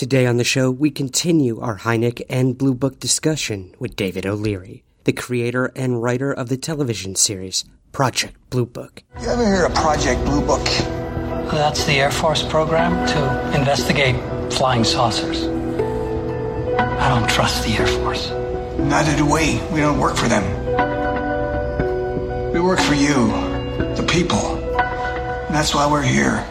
[0.00, 4.82] Today on the show, we continue our Hynek and Blue Book discussion with David O'Leary,
[5.04, 9.02] the creator and writer of the television series Project Blue Book.
[9.20, 10.64] You ever hear of Project Blue Book?
[11.50, 14.16] That's the Air Force program to investigate
[14.50, 15.44] flying saucers.
[15.44, 18.30] I don't trust the Air Force.
[18.78, 19.60] Neither do we.
[19.70, 20.44] We don't work for them.
[22.54, 23.26] We work for you,
[23.96, 24.56] the people.
[24.78, 26.50] And that's why we're here.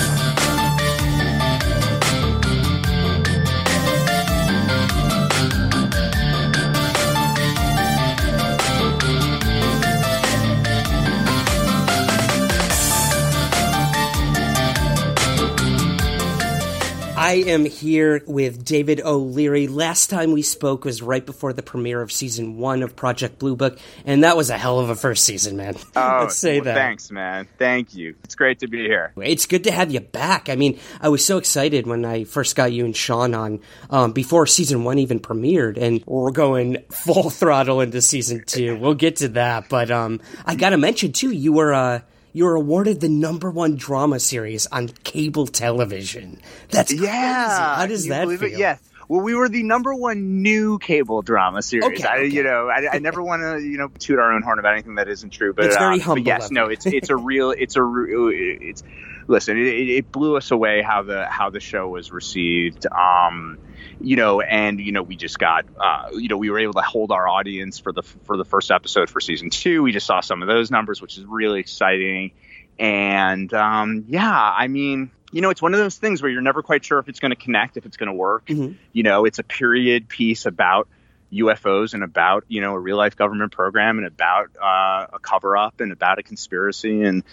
[17.31, 19.69] I am here with David O'Leary.
[19.69, 23.55] Last time we spoke was right before the premiere of season one of Project Blue
[23.55, 25.75] Book, and that was a hell of a first season, man.
[25.95, 26.75] Oh, Let's say well, that.
[26.75, 27.47] Thanks, man.
[27.57, 28.15] Thank you.
[28.25, 29.13] It's great to be here.
[29.15, 30.49] It's good to have you back.
[30.49, 34.11] I mean, I was so excited when I first got you and Sean on um,
[34.11, 38.77] before season one even premiered, and we're going full throttle into season two.
[38.77, 42.01] We'll get to that, but um, I got to mention too, you were uh,
[42.33, 46.39] you were awarded the number one drama series on cable television.
[46.69, 47.05] That's crazy.
[47.05, 47.75] Yeah.
[47.75, 48.43] How does that feel?
[48.43, 48.57] It?
[48.57, 48.79] Yes.
[49.07, 51.83] Well, we were the number one new cable drama series.
[51.85, 52.27] Okay, I, okay.
[52.27, 54.95] you know, I, I never want to, you know, toot our own horn about anything
[54.95, 55.53] that isn't true.
[55.53, 58.83] But It's very um, humble But yes, no, it's it's a real, it's a, it's.
[59.31, 62.85] Listen, it, it blew us away how the how the show was received.
[62.85, 63.57] Um,
[64.01, 66.81] you know, and you know, we just got, uh, you know, we were able to
[66.81, 69.83] hold our audience for the for the first episode for season two.
[69.83, 72.31] We just saw some of those numbers, which is really exciting.
[72.77, 76.61] And um, yeah, I mean, you know, it's one of those things where you're never
[76.61, 78.47] quite sure if it's going to connect, if it's going to work.
[78.47, 78.75] Mhm.
[78.91, 80.89] You know, it's a period piece about
[81.31, 85.55] UFOs and about you know a real life government program and about uh, a cover
[85.55, 87.23] up and about a conspiracy and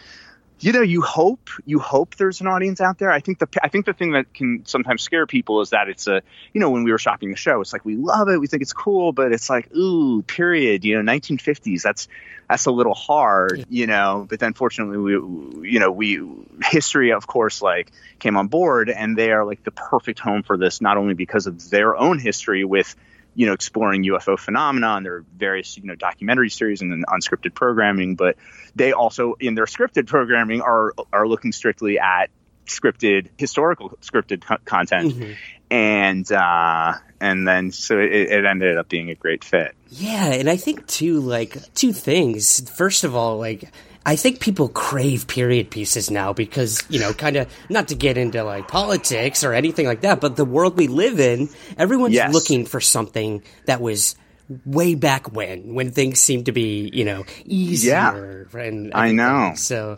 [0.61, 3.11] you know you hope you hope there's an audience out there.
[3.11, 6.07] I think the i think the thing that can sometimes scare people is that it's
[6.07, 8.47] a you know when we were shopping the show it's like we love it we
[8.47, 12.09] think it's cool but it's like ooh period you know 1950s that's
[12.49, 16.21] that's a little hard you know but then fortunately we you know we
[16.63, 20.57] history of course like came on board and they are like the perfect home for
[20.57, 22.97] this not only because of their own history with
[23.39, 28.17] you know exploring UFO phenomena and their various you know documentary series and unscripted programming,
[28.17, 28.35] but
[28.75, 32.31] they also in their scripted programming are are looking strictly at
[32.67, 35.37] scripted historical scripted co- content Mhm.
[35.71, 40.51] and uh and then so it, it ended up being a great fit Yeah, and
[40.51, 42.69] I think too, like two things.
[42.69, 43.71] First of all, like
[44.09, 48.17] I think people crave period pieces now because you know, kind of not to get
[48.17, 52.33] into like politics or anything like that, but the world we live in, everyone's Yes.
[52.33, 54.17] looking for something that was
[54.65, 58.49] way back when, when things seemed to be, you know, easier.
[58.55, 59.53] And I know.
[59.57, 59.97] So.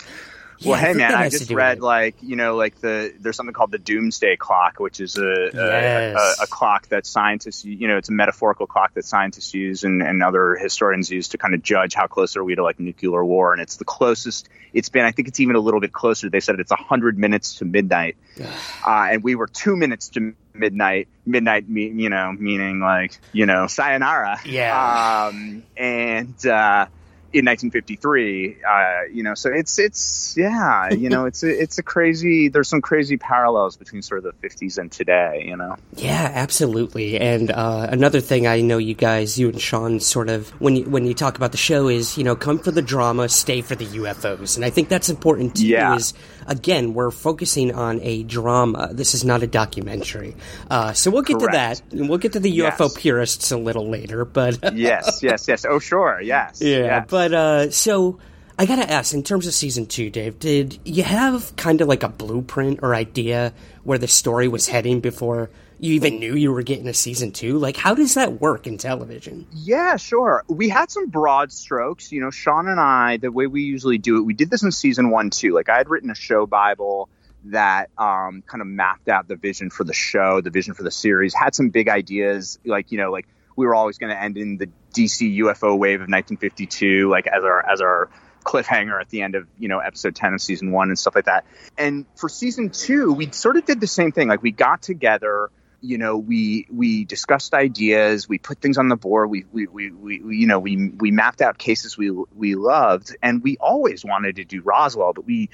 [0.60, 3.70] Yeah, well, hey man, I just read like you know like the there's something called
[3.70, 8.10] the doomsday clock, which is a a, a, a clock that scientists you know it's
[8.10, 11.94] a metaphorical clock that scientists use and, and other historians use to kind of judge
[11.94, 15.06] how close are we to like nuclear war, and it's the closest it's been.
[15.06, 16.28] I think it's even a little bit closer.
[16.28, 21.08] They said it's hundred minutes to midnight, uh, and we were two minutes to midnight.
[21.24, 24.40] Midnight, me, you know, meaning like you know sayonara.
[24.44, 25.28] Yeah.
[25.30, 26.86] Um, and uh,
[27.32, 31.82] in 1953, uh, you know, so it's it's yeah, you know, it's a, it's a
[31.82, 32.48] crazy.
[32.48, 35.76] There's some crazy parallels between sort of the 50s and today, you know.
[35.94, 37.20] Yeah, absolutely.
[37.20, 40.84] And uh, another thing I know you guys, you and Sean, sort of when you
[40.84, 43.76] when you talk about the show is you know come for the drama, stay for
[43.76, 45.68] the UFOs, and I think that's important too.
[45.68, 45.94] Yeah.
[45.94, 46.14] Is
[46.50, 48.90] again we're focusing on a drama.
[48.92, 50.36] This is not a documentary,
[50.70, 51.88] uh, so we'll get Correct.
[51.90, 52.08] to that.
[52.08, 52.94] We'll get to the UFO Yes.
[52.98, 55.64] purists a little later, but yes, yes, yes.
[55.64, 56.60] Oh, sure, yes.
[56.60, 57.06] yeah, yes.
[57.08, 58.18] but uh, so
[58.58, 62.02] I gotta ask, in terms of season two, Dave, did you have kind of like
[62.02, 63.54] a blueprint or idea
[63.84, 65.48] where the story was heading before
[65.80, 67.58] you even knew you were getting a season two?
[67.58, 69.46] Like, how does that work in television?
[69.52, 70.44] Yeah, sure.
[70.46, 72.12] We had some broad strokes.
[72.12, 74.72] You know, Sean and I, the way we usually do it, we did this in
[74.72, 75.54] season one too.
[75.54, 77.08] Like I had written a show bible
[77.46, 80.90] that um, kind of mapped out the vision for the show, the vision for the
[80.90, 84.36] series, had some big ideas, like you know, like we were always going to end
[84.36, 88.10] in the DC UFO wave of 1952, like as our as our
[88.44, 91.26] cliffhanger at the end of you know episode 10 of season one and stuff like
[91.26, 91.46] that.
[91.78, 94.28] And for season two, we sort of did the same thing.
[94.28, 95.50] Like we got together
[95.80, 99.90] you know we we discussed ideas we put things on the board we we, we,
[99.90, 104.36] we you know we we mapped out cases we we loved and we always wanted
[104.36, 105.48] to do Roswell but we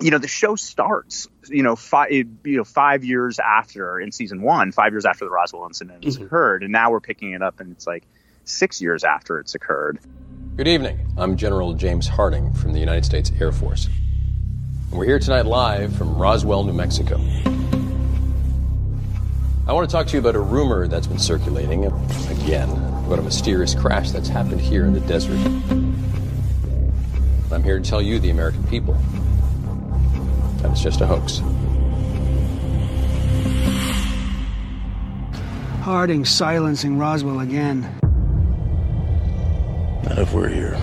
[0.00, 4.42] you know the show starts you know five you know five years after in season
[4.42, 6.26] one five years after the Roswell incident has mm-hmm.
[6.26, 8.04] occurred and now we're picking it up and it's like
[8.44, 9.98] six years after it's occurred.
[10.56, 11.12] Good evening.
[11.16, 13.88] I'm General James Harding from the United States Air Force.
[14.90, 17.20] And we're here tonight live from Roswell New Mexico
[19.68, 22.70] I want to talk to you about a rumor that's been circulating, again,
[23.04, 25.36] about a mysterious crash that's happened here in the desert.
[27.52, 28.94] I'm here to tell you, the American people,
[30.62, 31.42] that it's just a hoax.
[35.82, 37.82] Harding silencing Roswell again.
[40.02, 40.80] Not if we're here.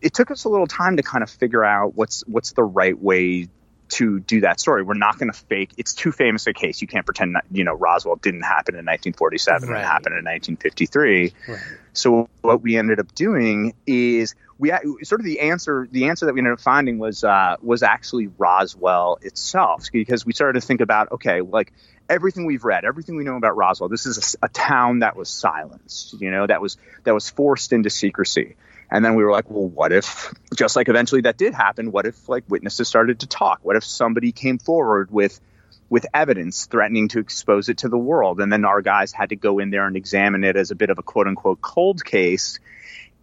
[0.00, 2.96] It took us a little time to kind of figure out what's what's the right
[2.96, 3.48] way
[3.90, 4.82] to do that story.
[4.82, 5.72] We're not going to fake.
[5.76, 6.80] It's too famous a case.
[6.80, 7.34] You can't pretend.
[7.34, 9.68] That, you know, Roswell didn't happen in 1947.
[9.68, 9.80] Right.
[9.80, 11.32] It happened in 1953.
[11.48, 11.58] Right.
[11.92, 14.70] So what we ended up doing is we
[15.02, 15.88] sort of the answer.
[15.90, 20.32] The answer that we ended up finding was uh, was actually Roswell itself because we
[20.32, 21.72] started to think about okay, like
[22.08, 23.88] everything we've read, everything we know about Roswell.
[23.88, 26.20] This is a, a town that was silenced.
[26.20, 28.56] You know, that was that was forced into secrecy.
[28.90, 32.06] And then we were like, well, what if, just like eventually that did happen, what
[32.06, 33.60] if like witnesses started to talk?
[33.62, 35.40] What if somebody came forward with
[35.90, 38.40] with evidence threatening to expose it to the world?
[38.40, 40.90] And then our guys had to go in there and examine it as a bit
[40.90, 42.58] of a quote unquote cold case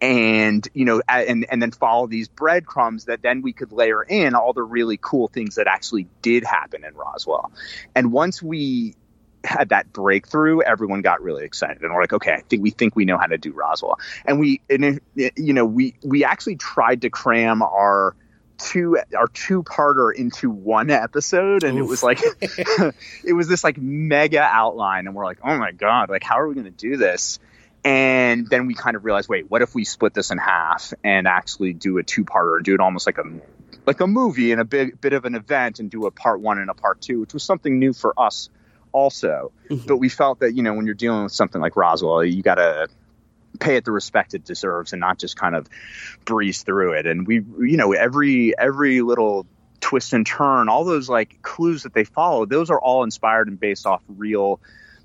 [0.00, 4.34] and you know and and then follow these breadcrumbs that then we could layer in
[4.34, 7.50] all the really cool things that actually did happen in Roswell.
[7.94, 8.94] And once we
[9.46, 12.96] had that breakthrough, everyone got really excited and we're like, okay, I think we think
[12.96, 13.98] we know how to do Roswell.
[14.24, 18.14] And we, and it, you know, we we actually tried to cram our
[18.58, 21.84] two our two parter into one episode and Oof.
[21.84, 22.20] it was like
[23.24, 26.48] it was this like mega outline and we're like oh my god like how are
[26.48, 27.38] we going to do this
[27.84, 31.28] and then we kind of realized wait what if we split this in half and
[31.28, 33.24] actually do a two parter do it almost like a
[33.84, 36.58] like a movie and a big bit of an event and do a part one
[36.58, 38.48] and a part two which was something new for us
[38.96, 39.52] also.
[39.68, 39.86] Mm-hmm.
[39.86, 42.54] But we felt that, you know, when you're dealing with something like Roswell, you got
[42.54, 42.88] to
[43.60, 45.68] pay it the respect it deserves and not just kind of
[46.24, 47.06] breeze through it.
[47.06, 49.46] And we, you know, every, every little
[49.80, 53.60] twist and turn, all those like clues that they follow, those are all inspired and
[53.60, 54.60] based off real,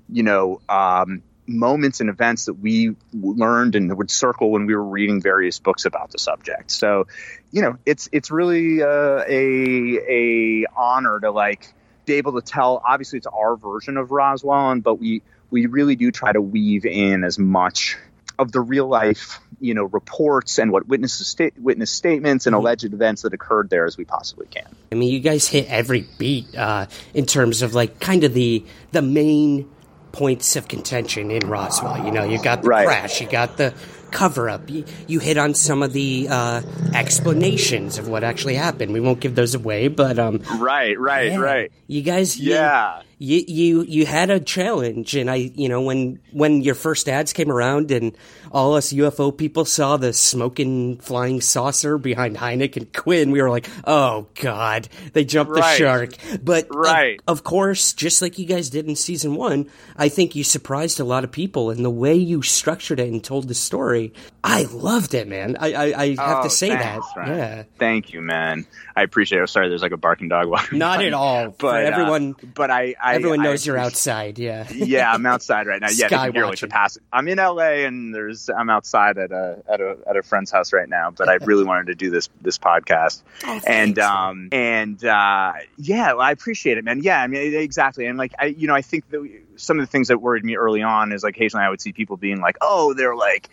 [0.08, 4.84] you know, um, moments and events that we learned and would circle when we were
[4.84, 6.70] reading various books about the subject.
[6.70, 7.06] So,
[7.50, 11.74] you know, it's it's really uh, a a honor to like
[12.04, 12.82] be able to tell.
[12.86, 17.24] Obviously, it's our version of Roswell, but we we really do try to weave in
[17.24, 17.96] as much
[18.38, 22.60] of the real life, you know, reports and what witnesses sta- witness statements and mm-hmm.
[22.60, 24.66] alleged events that occurred there as we possibly can.
[24.90, 28.64] I mean, you guys hit every beat uh, in terms of like kind of the
[28.92, 29.70] the main
[30.12, 32.04] points of contention in Roswell.
[32.04, 32.86] You know, you got the right.
[32.86, 33.74] crash, you got the
[34.12, 34.70] cover up.
[34.70, 36.62] You, you hit on some of the uh,
[36.94, 38.92] explanations of what actually happened.
[38.92, 41.72] We won't give those away, but um, right, right, yeah, right.
[41.86, 42.98] You guys, yeah.
[42.98, 47.08] You, you you you had a challenge, and I, you know, when when your first
[47.08, 48.16] ads came around, and
[48.50, 53.48] all us UFO people saw the smoking flying saucer behind Hynek and Quinn, we were
[53.48, 55.60] like, oh god, they jumped right.
[55.60, 56.10] the shark.
[56.42, 60.08] But uh, right, of, of course, just like you guys did in season one, I
[60.08, 63.46] think you surprised a lot of people in the way you structured it and told
[63.46, 64.12] the story.
[64.44, 65.56] I loved it, man.
[65.60, 67.28] I I, I have oh, to say thanks, that.
[67.28, 68.66] Yeah, thank you, man.
[68.96, 69.48] I appreciate it.
[69.48, 70.78] Sorry, there's like a barking dog walking.
[70.78, 71.50] Not at all.
[71.50, 74.40] But For everyone, uh, but I, I everyone I, knows I you're outside.
[74.40, 74.68] Yeah.
[74.72, 75.90] yeah, I'm outside right now.
[75.90, 76.98] Yeah, Sky hear like the pass.
[77.12, 80.72] I'm in LA and there's I'm outside at a at a at a friend's house
[80.72, 81.12] right now.
[81.12, 83.22] But I really wanted to do this this podcast.
[83.44, 87.00] Oh, and um and uh yeah, well, I appreciate it, man.
[87.02, 88.06] Yeah, I mean exactly.
[88.06, 90.56] And like I you know I think that some of the things that worried me
[90.56, 93.48] early on is like occasionally I would see people being like, oh, they're like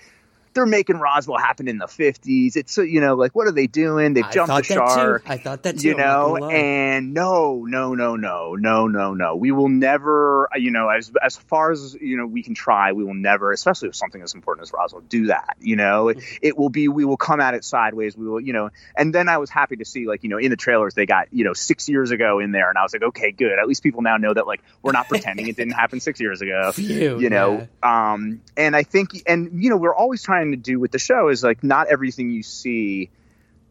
[0.54, 2.56] they're making Roswell happen in the 50s.
[2.56, 4.14] It's you know like what are they doing?
[4.14, 5.24] They've jumped the shark.
[5.28, 5.90] I thought that too.
[5.90, 9.36] You know, and no, no, no, no, no, no, no.
[9.36, 12.92] We will never, you know, as as far as you know, we can try.
[12.94, 15.58] We will never, especially with something as important as Roswell, do that.
[15.60, 16.36] You know, it, mm-hmm.
[16.42, 16.88] it will be.
[16.88, 18.18] We will come at it sideways.
[18.18, 18.70] We will, you know.
[18.96, 21.28] And then I was happy to see, like, you know, in the trailers they got
[21.32, 23.58] you know six years ago in there, and I was like, okay, good.
[23.60, 26.42] At least people now know that like we're not pretending it didn't happen six years
[26.42, 26.72] ago.
[26.74, 28.14] Phew, you know, yeah.
[28.14, 31.00] um, and I think, and you know, we're always trying trying to do with the
[31.00, 33.10] show is like not everything you see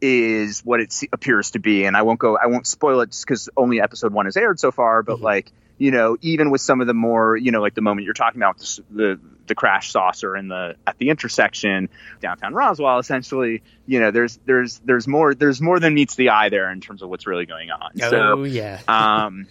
[0.01, 1.85] is what it appears to be.
[1.85, 4.61] And I won't go, I won't spoil it just because only episode one has aired
[4.61, 5.03] so far.
[5.03, 5.25] But mm-hmm.
[5.25, 8.15] like, you know, even with some of the more, you know, like the moment you're
[8.15, 11.89] talking about the, the, the crash saucer in the at the intersection
[12.21, 16.49] downtown Roswell, essentially, you know, there's there's there's more there's more than meets the eye
[16.49, 17.93] there in terms of what's really going on.
[18.03, 18.81] Oh so, yeah.
[18.89, 19.47] um,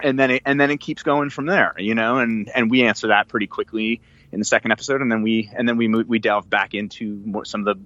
[0.00, 2.82] and then it, and then it keeps going from there, you know, and and we
[2.82, 4.00] answer that pretty quickly
[4.32, 7.20] in the second episode, and then we and then we move, we delve back into
[7.24, 7.84] more, some of the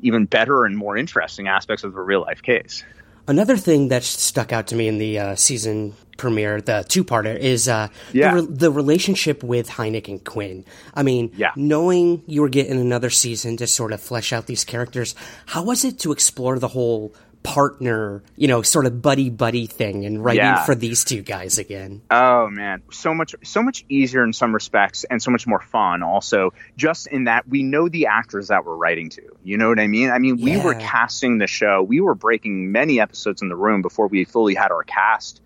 [0.00, 2.84] even better and more interesting aspects of the real life case.
[3.28, 7.68] Another thing that stuck out to me in the uh, season premiere, the two-parter, is
[7.68, 8.34] uh, yeah.
[8.34, 10.64] the, re- the, relationship with Hynek and Quinn.
[10.92, 11.52] I mean, yeah.
[11.54, 15.14] knowing you were getting another season to sort of flesh out these characters,
[15.46, 20.04] how was it to explore the whole partner, you know, sort of buddy buddy thing
[20.04, 20.64] and writing yeah.
[20.64, 22.02] for these two guys again.
[22.10, 26.02] Oh man, so much so much easier in some respects and so much more fun
[26.02, 29.22] also just in that we know the actors that we're writing to.
[29.42, 30.10] You know what I mean?
[30.10, 30.64] I mean, we yeah.
[30.64, 31.82] were casting the show.
[31.82, 35.40] We were breaking many episodes in the room before we fully had our cast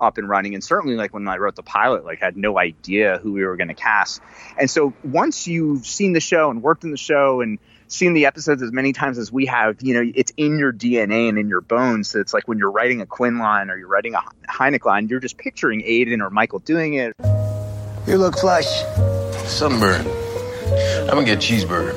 [0.00, 3.18] up and running and certainly like when I wrote the pilot like had no idea
[3.22, 4.20] who we were going to cast.
[4.58, 7.60] And so once you've seen the show and worked in the show and
[7.92, 11.28] seen the episodes as many times as we have, you know, it's in your DNA
[11.28, 12.08] and in your bones.
[12.08, 15.08] So it's like when you're writing a Quinn line or you're writing a Hynek line,
[15.08, 17.14] you're just picturing Aidan or Michael doing it.
[18.06, 18.66] You look flush.
[19.46, 20.06] Sunburn.
[21.02, 21.94] I'm gonna get a cheeseburger.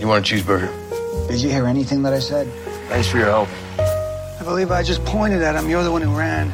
[0.00, 1.28] You want a cheeseburger?
[1.28, 2.46] Did you hear anything that I said?
[2.88, 3.48] Thanks for your help.
[3.78, 5.68] I believe I just pointed at him.
[5.70, 6.52] You're the one who ran.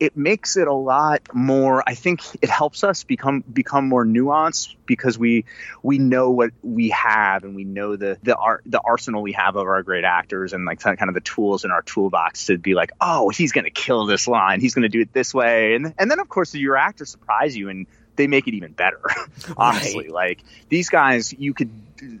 [0.00, 4.76] It makes it a lot more i think it helps us become become more nuanced
[4.86, 5.44] because we
[5.82, 9.56] we know what we have and we know the the art the arsenal we have
[9.56, 12.74] of our great actors and like kind of the tools in our toolbox to be
[12.74, 14.60] like oh he's going to kill this line.
[14.60, 15.74] He's going to do it this way.
[15.74, 17.86] And and then of course your actors surprise you and
[18.16, 19.00] they make it even better
[19.56, 20.06] honestly.
[20.06, 20.12] Right.
[20.12, 21.70] like these guys you could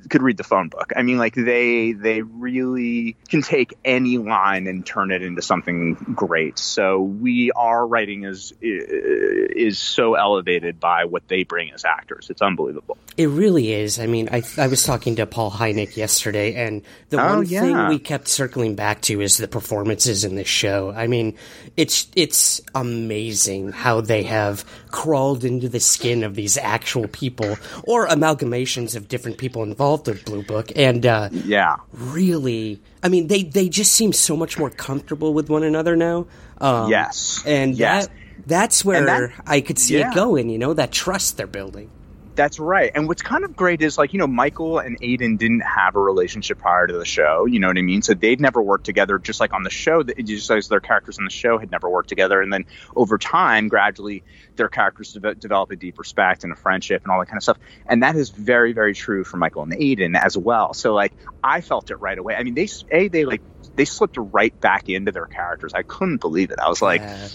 [0.08, 0.92] could read the phone book.
[0.96, 5.94] I mean, like they they really can take any line and turn it into something
[5.94, 6.58] great.
[6.58, 12.30] So we our writing is is so elevated by what they bring as actors.
[12.30, 12.98] It's unbelievable.
[13.16, 13.98] It really is.
[13.98, 17.60] I mean, I I was talking to Paul Hynek yesterday, and the oh, one yeah.
[17.60, 20.90] thing we kept circling back to is the performances in this show.
[20.90, 21.36] I mean,
[21.76, 28.06] it's it's amazing how they have crawled into the skin of these actual people or
[28.06, 33.42] amalgamations of different people involved with Blue Book, and uh, yeah, really, I mean, they
[33.42, 36.26] they just seem so much more comfortable with one another now.
[36.60, 38.06] Um, yes, and yes.
[38.06, 38.14] that
[38.46, 40.10] that's where that, I could see yeah.
[40.10, 40.50] it going.
[40.50, 41.90] You know, that trust they're building.
[42.38, 42.92] That's right.
[42.94, 46.00] And what's kind of great is like, you know, Michael and Aidan didn't have a
[46.00, 47.46] relationship prior to the show.
[47.46, 48.00] You know what I mean?
[48.00, 51.24] So they'd never worked together, just like on the show, just as their characters on
[51.24, 52.40] the show had never worked together.
[52.40, 52.64] And then
[52.94, 54.22] over time, gradually,
[54.54, 57.42] their characters de- develop a deep respect and a friendship and all that kind of
[57.42, 57.58] stuff.
[57.86, 60.74] And that is very, very true for Michael and Aidan as well.
[60.74, 62.36] So like, I felt it right away.
[62.36, 63.42] I mean, they, A, they like,
[63.74, 65.74] they slipped right back into their characters.
[65.74, 66.60] I couldn't believe it.
[66.60, 67.28] I was like, yeah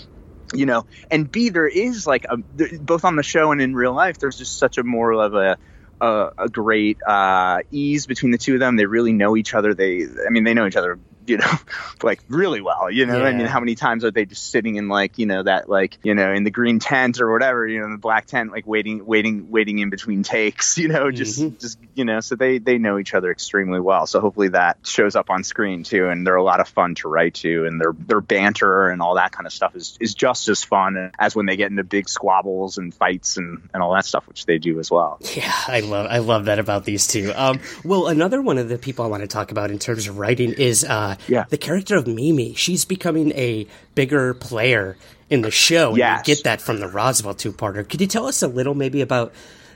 [0.54, 2.38] you know and b there is like a,
[2.80, 5.58] both on the show and in real life there's just such a more of a
[6.02, 8.76] a, a great uh, ease between the two of them.
[8.76, 9.74] They really know each other.
[9.74, 11.52] They i mean they know each other you know,
[12.04, 12.90] like really well.
[12.92, 13.26] You know, yeah.
[13.26, 15.98] I mean, how many times are they just sitting in like, you know, that like,
[16.04, 18.68] you know, in the green tent or whatever, you know, in the black tent, like
[18.68, 21.58] waiting, waiting, waiting in between takes, you know, just, mm-hmm.
[21.58, 24.08] just, you know, so they, they know each other extremely well.
[24.08, 26.10] So hopefully that shows up on screen too.
[26.10, 29.16] And they're a lot of fun to write to and their, their banter and all
[29.16, 32.10] that kind of stuff is, is just as fun as when they get into big
[32.10, 35.20] squabbles and fights and, and all that stuff, which they do as well.
[35.36, 35.54] Yeah.
[35.68, 37.32] I love, I love that about these two.
[37.36, 40.18] Um, well, another one of the people I want to talk about in terms of
[40.18, 41.46] writing is, uh, yeah.
[41.50, 42.54] the character of Mimi.
[42.54, 44.98] She's becoming a bigger player
[45.30, 45.96] in the show.
[45.96, 46.20] Yes.
[46.20, 47.88] And you get that from the Roswell two-parter.
[47.88, 49.34] Could you tell us a little maybe about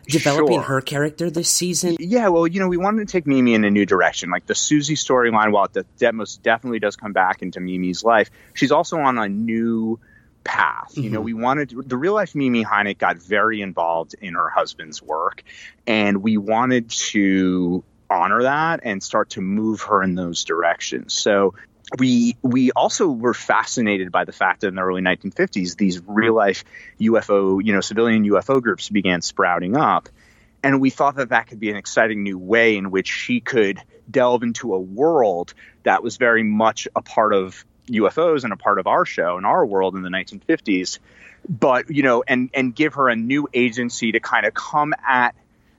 [0.07, 0.63] developing sure.
[0.63, 1.97] her character this season?
[1.99, 4.29] Yeah, well, you know, we wanted to take Mimi in a new direction.
[4.29, 8.29] Like the Susie storyline, while it de- most definitely does come back into Mimi's life,
[8.53, 9.99] she's also on a new
[10.43, 10.93] path.
[10.95, 11.13] You mm-hmm.
[11.13, 15.43] know, we wanted the real life Mimi Hynek got very involved in her husband's work,
[15.85, 21.13] and we wanted to honor that and start to move her in those directions.
[21.13, 21.53] So
[21.97, 26.33] we we also were fascinated by the fact that in the early 1950s these real
[26.33, 26.65] life
[26.99, 30.09] UFO you know civilian UFO groups began sprouting up
[30.63, 33.81] and we thought that that could be an exciting new way in which she could
[34.09, 38.79] delve into a world that was very much a part of UFOs and a part
[38.79, 40.99] of our show and our world in the 1950s
[41.47, 45.35] but you know and and give her a new agency to kind of come at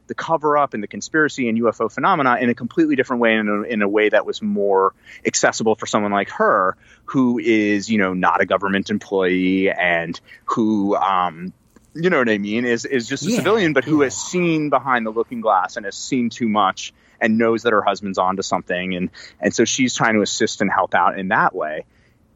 [0.09, 3.49] the cover up and the conspiracy and UFO phenomena in a completely different way, in
[3.49, 7.99] a, in a way that was more accessible for someone like her, who is, you
[7.99, 11.53] know, not a government employee and who, um,
[11.95, 14.07] you know what I mean, is is just a Yeah, civilian, but who yeah.
[14.07, 17.83] has seen behind the looking glass and has seen too much and knows that her
[17.83, 19.11] husband's onto something, and
[19.41, 21.85] and so she's trying to assist and help out in that way.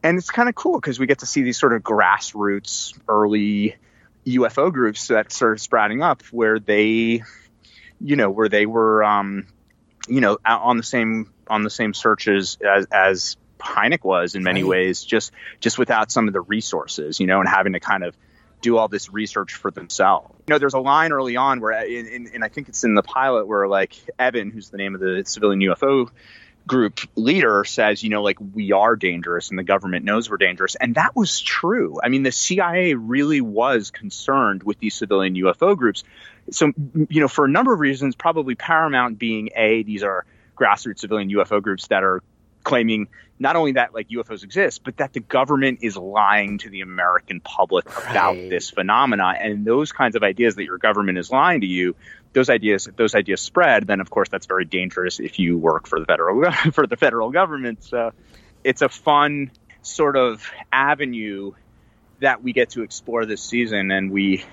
[0.02, 3.76] And it's kind of cool because we get to see these sort of grassroots early
[4.26, 7.22] UFO groups that started sprouting up where they,
[8.02, 9.47] you know, where they were, um,
[10.09, 14.62] you know, on the same on the same searches as as Hynek was in many
[14.62, 14.68] Right.
[14.71, 18.16] ways, just just without some of the resources, you know, and having to kind of
[18.61, 20.35] do all this research for themselves.
[20.47, 23.02] You know, there's a line early on where, in, and I think it's in the
[23.02, 26.09] pilot, where like Evan, who's the name of the civilian UFO
[26.66, 30.75] group leader, says, you know, like we are dangerous and the government knows we're dangerous.
[30.75, 31.99] And that was true.
[32.02, 36.04] I mean, the CIA really was concerned with these civilian UFO groups.
[36.50, 36.73] So,
[37.09, 40.25] you know, for a number of reasons, probably paramount being A, these are
[40.57, 42.23] grassroots civilian UFO groups that are
[42.62, 46.83] claiming not only that like UFOs exist, but that the government is lying to the
[46.83, 49.35] American public about this phenomena.
[49.38, 51.97] And those kinds of ideas that your government is lying to you,
[52.32, 55.86] those ideas, if those ideas spread, then of course that's very dangerous if you work
[55.86, 57.84] for the federal for the federal government.
[57.84, 58.12] So
[58.64, 59.50] it's a fun
[59.82, 61.52] sort of avenue
[62.20, 64.44] that we get to explore this season, and we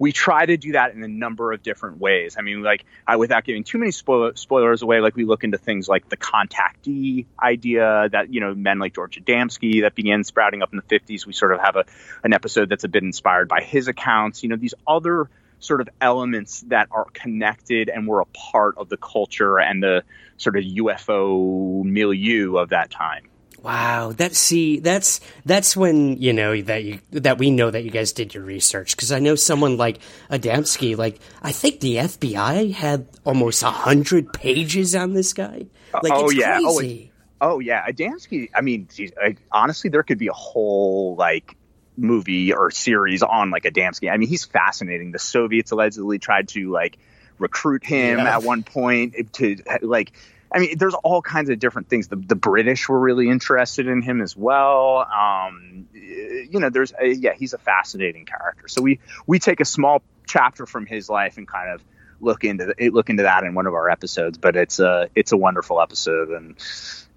[0.00, 2.36] we try to do that in a number of different ways.
[2.38, 5.58] I mean, like I, without giving too many spoil- spoilers away, like we look into
[5.58, 10.62] things like the contactee idea that you know men like George Adamski that began sprouting
[10.62, 11.26] up in the 50s.
[11.26, 11.84] We sort of have a
[12.24, 14.42] an episode that's a bit inspired by his accounts.
[14.42, 15.28] You know, these other
[15.60, 20.02] sort of elements that are connected and were a part of the culture and the
[20.38, 23.30] sort of UFO milieu of that time.
[23.62, 27.90] Wow, that see that's that's when you know that you that we know that you
[27.90, 29.98] guys did your research because I know someone like
[30.30, 35.66] Adamski, like I think the FBI had almost a hundred pages on this guy.
[35.92, 37.12] Oh, like oh it's yeah, oh, crazy.
[37.42, 38.48] Oh yeah, Adamski.
[38.54, 41.54] I mean, geez, I, honestly, there could be a whole like
[41.96, 44.10] movie or series on like Adamski.
[44.10, 45.12] I mean, he's fascinating.
[45.12, 46.98] The Soviets allegedly tried to like
[47.38, 48.36] recruit him Yeah.
[48.36, 50.12] at one point to like.
[50.52, 52.08] I mean, there's all kinds of different things.
[52.08, 54.98] The, the British were really interested in him as well.
[55.06, 58.66] Um, you know, there's a, yeah, he's a fascinating character.
[58.66, 61.82] So we we take a small chapter from his life and kind of
[62.20, 64.38] look into look into that in one of our episodes.
[64.38, 66.54] But it's a it's a wonderful episode, and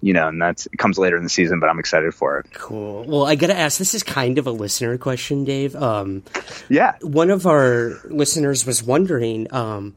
[0.00, 1.60] you know, and that's it comes later in the season.
[1.60, 2.46] But I'm excited for it.
[2.52, 3.04] Cool.
[3.04, 3.78] Well, I gotta ask.
[3.78, 5.74] This is kind of a listener question, Dave.
[5.76, 6.22] Um,
[6.68, 9.94] Yeah, one of our listeners was wondering um,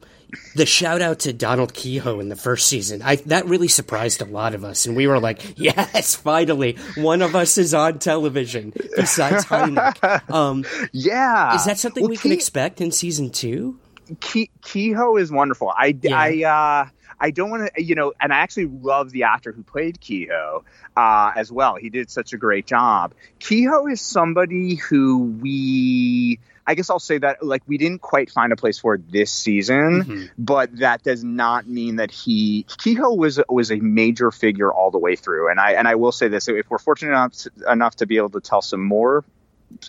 [0.54, 3.00] the shout out to Donald Keyhoe in the first season.
[3.02, 7.22] I that really surprised a lot of us, and we were like, "Yes, finally, one
[7.22, 11.54] of us is on television besides Hynek." Um, yeah.
[11.56, 13.78] is that something Well, we can Ke- expect in season two?
[14.20, 15.68] Ke- Keyhoe is wonderful.
[15.76, 16.16] I, Yeah.
[16.16, 16.88] I, uh,
[17.20, 20.62] I don't want to, you know, and I actually love the actor who played Keyhoe
[20.96, 21.74] uh, as well.
[21.74, 23.12] He did such a great job.
[23.40, 28.52] Keyhoe is somebody who we, I guess I'll say that, like, we didn't quite find
[28.52, 30.24] a place for this season, Mm-hmm.
[30.38, 34.98] but that does not mean that he Keyhoe was was a major figure all the
[34.98, 35.50] way through.
[35.50, 38.18] And I and I will say this: if we're fortunate enough to, enough to be
[38.18, 39.24] able to tell some more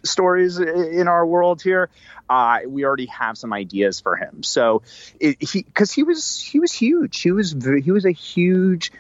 [0.04, 1.89] stories in our world here,
[2.30, 4.44] uh, we already have some ideas for him.
[4.44, 4.84] So
[5.20, 7.20] it, he because he was he was huge.
[7.22, 8.92] He was he was a huge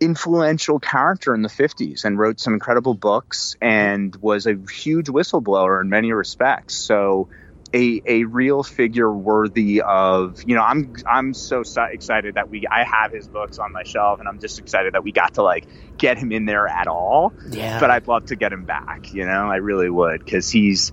[0.00, 5.80] influential character in the 50s and wrote some incredible books and was a huge whistleblower
[5.82, 6.74] in many respects.
[6.74, 7.28] So
[7.72, 12.84] a, a real figure worthy of you know I'm I'm so excited that we I
[12.84, 15.66] have his books on my shelf and I'm just excited that we got to like
[15.96, 17.32] get him in there at all.
[17.48, 20.92] Yeah, but I'd love to get him back you know I really would because he's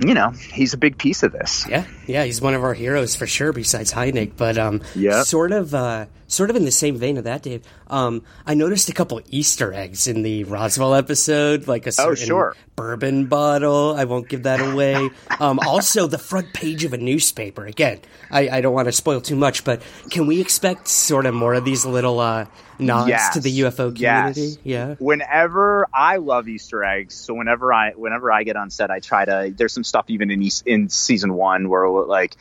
[0.00, 1.66] you know he's a big piece of this.
[1.68, 2.24] Yeah, yeah.
[2.24, 3.52] He's one of our heroes for sure.
[3.52, 5.26] Besides Hynek, but um, Yep.
[5.26, 7.62] sort of, uh, sort of in the same vein of that, Dave.
[7.88, 12.14] Um, I noticed a couple Easter eggs in the Roswell episode, like a certain Oh,
[12.14, 12.56] sure.
[12.74, 13.94] bourbon bottle.
[13.96, 15.10] I won't give that away.
[15.40, 17.66] um, also, the front page of a newspaper.
[17.66, 21.34] Again, I, I don't want to spoil too much, but can we expect sort of
[21.34, 22.46] more of these little uh,
[22.78, 23.34] nods Yes.
[23.34, 24.34] to the UFO Yes.
[24.34, 24.60] community?
[24.64, 24.94] Yeah.
[24.98, 29.26] whenever I love Easter eggs, so whenever I whenever I get on set, I try
[29.26, 29.52] to.
[29.54, 32.36] There's some stuff even in East, in season one where like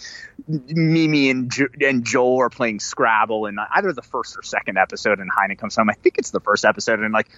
[0.47, 5.19] Mimi and jo- and Joel are playing Scrabble in either the first or second episode,
[5.19, 5.89] and Hynek comes home.
[5.89, 7.30] I think it's the first episode, and like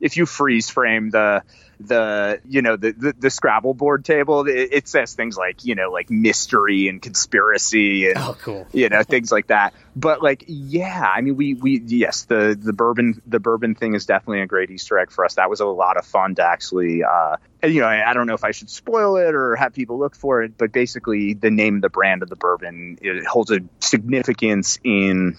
[0.00, 1.42] if you freeze frame the
[1.80, 5.74] the you know the the, the Scrabble board table, it, it says things like you
[5.74, 8.66] know like mystery and conspiracy and Oh, cool.
[8.72, 12.72] you know things like that but like yeah i mean we we yes the the
[12.72, 15.66] bourbon the bourbon thing is definitely a great easter egg for us that was a
[15.66, 18.70] lot of fun to actually uh you know I, I don't know if i should
[18.70, 22.28] spoil it or have people look for it but basically the name the brand of
[22.28, 25.36] the bourbon it holds a significance in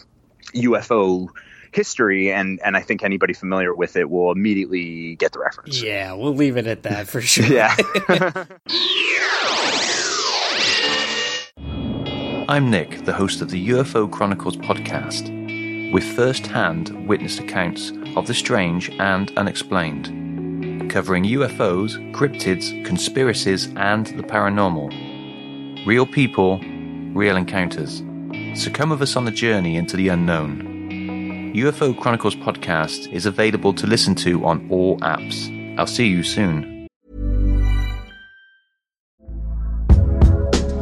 [0.54, 1.30] ufo
[1.76, 6.14] history and and i think anybody familiar with it will immediately get the reference Yeah,
[6.14, 7.46] we'll leave it at that for sure.
[7.46, 7.76] yeah
[12.48, 15.32] I'm Nick, the host of the UFO Chronicles podcast,
[15.92, 24.06] with first hand witnessed accounts of the strange and unexplained, covering UFOs, cryptids, conspiracies, and
[24.08, 25.86] the paranormal.
[25.88, 26.60] Real people,
[27.14, 28.04] real encounters.
[28.54, 30.75] So come with us on the journey into the unknown.
[31.56, 35.50] UFO Chronicles podcast is available to listen to on all apps.
[35.80, 36.75] I'll see you soon.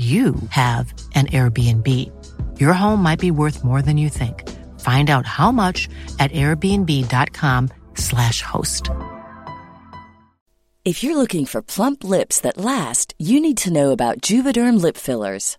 [0.00, 1.86] you have an Airbnb.
[2.58, 4.48] Your home might be worth more than you think.
[4.80, 8.88] Find out how much at airbnb.com/slash host.
[10.82, 14.96] If you're looking for plump lips that last, you need to know about Juvederm lip
[14.96, 15.58] fillers.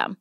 [0.01, 0.13] Yeah.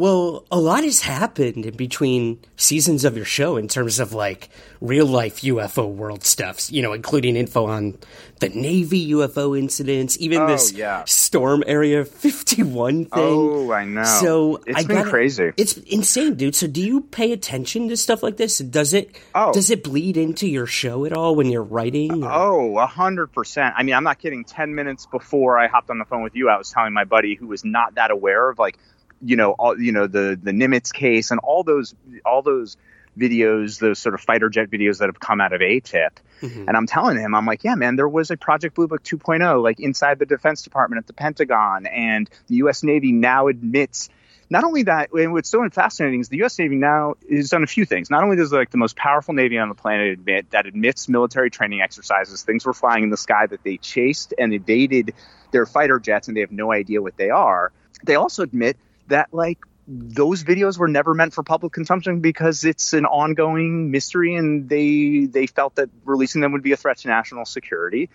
[0.00, 4.48] Well, a lot has happened in between seasons of your show in terms of like
[4.80, 7.98] real life UFO world stuff, you know, including info on
[8.38, 11.04] the Navy UFO incidents, even Oh, this yeah.
[11.04, 13.08] Storm Area 51 thing.
[13.12, 14.04] Oh, I know.
[14.04, 15.52] So It's I been gotta- crazy.
[15.58, 16.54] It's insane, dude.
[16.54, 18.56] So do you pay attention to stuff like this?
[18.56, 19.52] Does it Oh.
[19.52, 22.24] does it bleed into your show at all when you're writing?
[22.24, 23.74] or- Oh, a hundred percent.
[23.76, 24.44] I mean, I'm not kidding.
[24.44, 27.34] Ten minutes before I hopped on the phone with you, I was telling my buddy
[27.34, 28.78] who was not that aware of like,
[29.22, 32.76] you know, all you know, the the Nimitz case and all those all those
[33.18, 36.10] videos, those sort of fighter jet videos that have come out of AATIP.
[36.40, 36.64] Mm-hmm.
[36.68, 39.62] And I'm telling him, I'm like, yeah, man, there was a Project Blue Book 2.0,
[39.62, 42.82] like inside the Defense Department at the Pentagon, and the U.S.
[42.82, 44.08] Navy now admits.
[44.52, 46.58] Not only that, and what's so fascinating is the U.S.
[46.58, 48.10] Navy now has done a few things.
[48.10, 51.50] Not only does like the most powerful Navy on the planet admit that admits military
[51.50, 55.14] training exercises, things were flying in the sky that they chased and evaded
[55.52, 57.70] their fighter jets, and they have no idea what they are.
[58.02, 58.76] They also admit
[59.10, 59.58] that like
[59.92, 65.26] those videos were never meant for public consumption because it's an ongoing mystery and they
[65.26, 68.08] they felt that releasing them would be a threat to national security.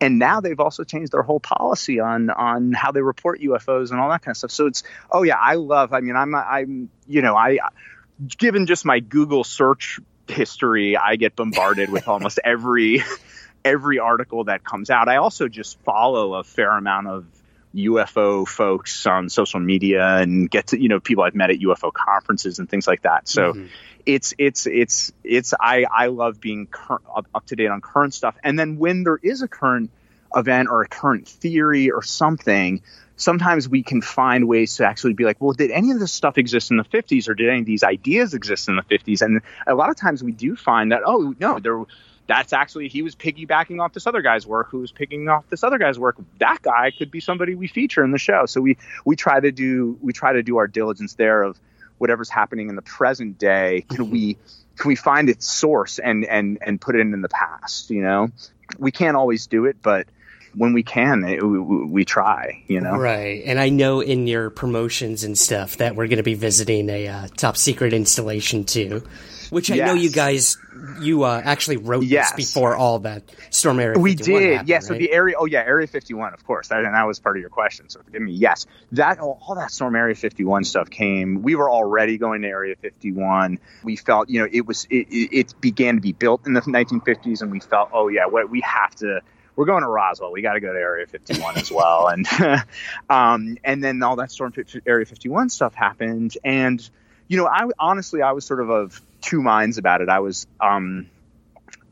[0.00, 4.00] And now they've also changed their whole policy on on how they report UFOs and
[4.00, 4.50] all that kind of stuff.
[4.50, 7.58] So it's oh yeah I love I mean I'm I'm you know I
[8.38, 13.02] given just my Google search history I get bombarded with almost every
[13.64, 15.08] every article that comes out.
[15.08, 17.26] I also just follow a fair amount of
[17.74, 21.92] UFO folks on social media and get to you know people I've met at UFO
[21.92, 23.28] conferences and things like that.
[23.28, 23.68] So Mhm.
[24.06, 28.14] it's it's it's it's I I love being cur- up, up to date on current
[28.14, 28.36] stuff.
[28.42, 29.90] And then when there is a current
[30.34, 32.82] event or a current theory or something,
[33.16, 36.38] sometimes we can find ways to actually be like, well, did any of this stuff
[36.38, 39.22] exist in the 50s or did any of these ideas exist in the 50s?
[39.22, 41.78] And a lot of times we do find that, oh, no, there
[42.28, 45.64] that's actually he was piggybacking off this other guy's work who was picking off this
[45.64, 46.16] other guy's work.
[46.38, 48.44] That guy could be somebody we feature in the show.
[48.46, 51.58] So we we try to do we try to do our diligence there of
[51.96, 53.84] whatever's happening in the present day.
[53.88, 54.36] Can we
[54.76, 58.02] can we find its source and and and put it in, in the past you
[58.02, 58.28] know?
[58.78, 60.06] We can't always do it but
[60.54, 62.96] when we can, it, we, we, try, you know?
[62.96, 63.42] Right.
[63.44, 67.08] And I know in your promotions and stuff that we're going to be visiting a
[67.08, 69.02] uh, top secret installation too
[69.50, 69.86] which I yes.
[69.86, 70.58] know you guys
[71.00, 72.32] you uh, actually wrote yes.
[72.32, 73.98] this before all that Storm Area.
[73.98, 74.90] We did, happened, yes.
[74.90, 74.96] Right?
[74.96, 77.40] So the area, oh yeah, Area 51, of course, that, and that was part of
[77.40, 77.88] your question.
[77.88, 78.32] So forgive me.
[78.32, 81.42] Yes, that all, all that Storm Area 51 stuff came.
[81.42, 83.58] We were already going to Area 51.
[83.82, 87.42] We felt, you know, it was it, it began to be built in the 1950s,
[87.42, 89.20] and we felt, oh yeah, what we have to
[89.58, 90.30] we're going to Roswell.
[90.30, 92.06] We got to go to Area 51 as well.
[92.06, 92.28] And
[93.10, 96.38] um, and then all that Storm to Area 51 stuff happened.
[96.44, 96.88] And
[97.26, 100.08] you know, I honestly I was sort of of two minds about it.
[100.08, 101.10] I was, um,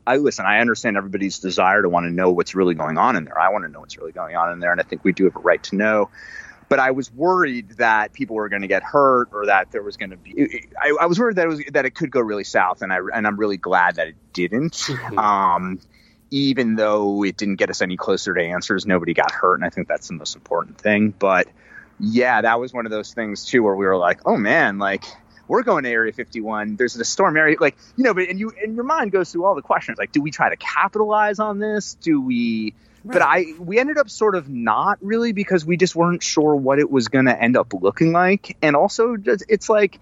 [0.05, 0.45] I listen.
[0.45, 3.37] I understand everybody's desire to want to know what's really going on in there.
[3.37, 5.25] I want to know what's really going on in there, and I think we do
[5.25, 6.09] have a right to know.
[6.69, 9.97] But I was worried that people were going to get hurt, or that there was
[9.97, 10.69] going to be.
[10.81, 12.99] I, I, was worried that it was that it could go really south, and I
[13.13, 14.71] and I'm really glad that it didn't.
[14.71, 15.19] Mm-hmm.
[15.19, 15.79] Um,
[16.29, 19.69] even though it didn't get us any closer to answers, nobody got hurt, and I
[19.69, 21.13] think that's the most important thing.
[21.17, 21.47] But
[21.99, 25.03] yeah, that was one of those things too, where we were like, oh man, like
[25.47, 26.75] we're going to Area 51.
[26.75, 29.45] There's a storm area, like you know, but and you and your mind goes through
[29.45, 31.95] all the questions, like, do we try to capitalize on this?
[31.95, 32.73] Do we?
[33.03, 33.13] Right.
[33.13, 36.79] But I we ended up sort of not really because we just weren't sure what
[36.79, 39.99] it was going to end up looking like, and also just, it's like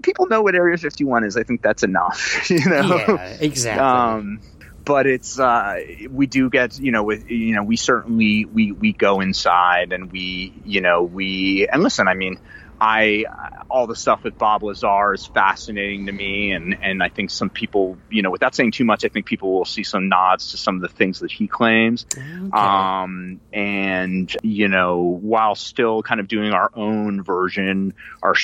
[0.00, 1.36] people know what Area 51 is.
[1.36, 2.96] I think that's enough, you know.
[2.96, 3.84] Yeah, exactly.
[3.84, 4.40] Um,
[4.84, 8.92] but it's uh, we do get you know with you know we certainly we we
[8.92, 12.38] go inside and we you know we and listen I mean
[12.80, 13.24] I
[13.70, 17.48] all the stuff with Bob Lazar is fascinating to me, and and I think some
[17.48, 20.56] people, you know, without saying too much, I think people will see some nods to
[20.56, 22.04] some of the things that he claims.
[22.16, 22.50] Okay.
[22.52, 28.34] Um, and you know, while still kind of doing our own version, our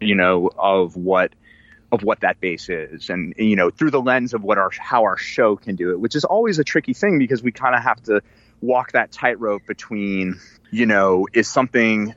[0.00, 1.32] you know, of what
[1.92, 5.02] of what that base is and you know through the lens of what our how
[5.02, 7.82] our show can do it which is always a tricky thing because we kind of
[7.82, 8.22] have to
[8.62, 12.14] walk that tightrope between you know is something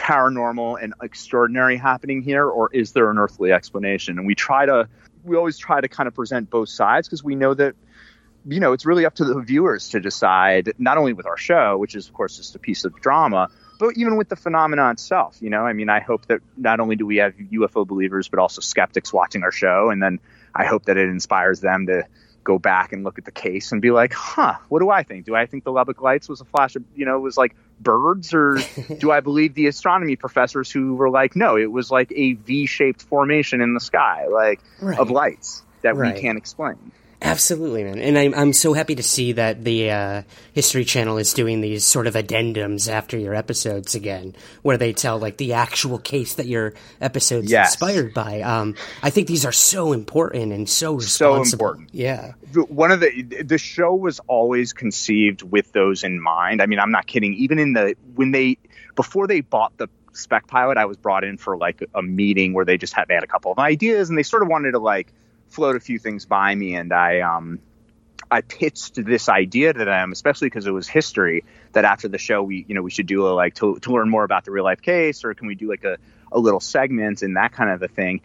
[0.00, 4.18] paranormal and extraordinary happening here, or is there an earthly explanation?
[4.18, 4.88] And we try to,
[5.24, 7.74] we always try to kind of present both sides because we know that,
[8.46, 11.76] you know, it's really up to the viewers to decide, not only with our show,
[11.76, 13.48] which is, of course, just a piece of drama,
[13.80, 15.38] but even with the phenomenon itself.
[15.40, 18.38] You know, I mean, I hope that not only do we have UFO believers, but
[18.38, 19.90] also skeptics watching our show.
[19.90, 20.20] And then
[20.54, 22.04] I hope that it inspires them to,
[22.42, 25.26] go back and look at the case and be like, huh, what do I think?
[25.26, 27.54] Do I think the Lubbock Lights was a flash of, you know, it was like
[27.78, 28.58] birds, or
[28.98, 33.02] do I believe the astronomy professors who were like, no, it was like a V-shaped
[33.02, 34.98] formation in the sky, like right.
[34.98, 36.14] of lights that right.
[36.14, 36.92] we can't explain.
[37.22, 37.98] Absolutely, man.
[37.98, 40.22] And I'm, I'm so happy to see that the uh,
[40.54, 45.18] History Channel is doing these sort of addendums after your episodes again, where they tell
[45.18, 47.72] like the actual case that your episode's yes.
[47.72, 48.40] inspired by.
[48.40, 51.44] Um, I think these are so important and so responsible.
[51.44, 51.90] So important.
[51.92, 52.32] Yeah.
[52.68, 56.62] One of the the show was always conceived with those in mind.
[56.62, 57.34] I mean, I'm not kidding.
[57.34, 58.56] Even in the when they
[58.96, 62.64] before they bought the spec pilot, I was brought in for like a meeting where
[62.64, 64.78] they just had they had a couple of ideas and they sort of wanted to
[64.78, 65.12] like
[65.50, 67.60] float a few things by me, and I um,
[68.30, 71.44] I pitched this idea to them, especially because it was history.
[71.72, 74.08] That after the show, we you know we should do a like to, to learn
[74.08, 75.98] more about the real life case, or can we do like a,
[76.32, 78.22] a little segment and that kind of a thing.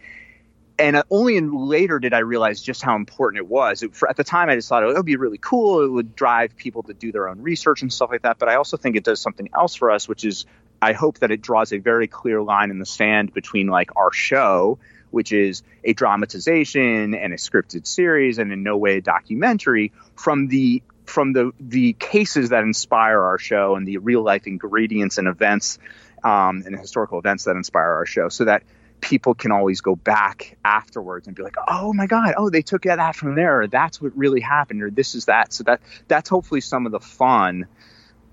[0.78, 3.82] And uh, only in later did I realize just how important it was.
[3.82, 5.84] It, for, at the time, I just thought it would be really cool.
[5.84, 8.40] It would drive people to do their own research and stuff like that.
[8.40, 10.46] But I also think it does something else for us, which is
[10.82, 14.12] I hope that it draws a very clear line in the sand between like our
[14.12, 14.80] show
[15.16, 20.50] which is a dramatization and a scripted series and in no way a documentary from
[20.50, 25.30] the from the the cases that inspire our show and the real life ingredients and
[25.30, 25.80] events
[26.26, 28.64] um, and historical events that inspire our show so that
[29.00, 32.82] people can always go back afterwards and be like oh my god oh they took
[32.84, 33.62] that from there.
[33.62, 35.54] Or that's what really happened or this is that.
[35.54, 37.68] So that that's hopefully some of the fun